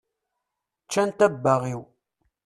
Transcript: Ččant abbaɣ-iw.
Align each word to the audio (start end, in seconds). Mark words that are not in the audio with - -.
Ččant 0.85 1.19
abbaɣ-iw. 1.27 1.81